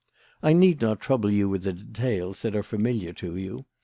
[0.41, 3.65] I need not trouble you with details that are familiar to you.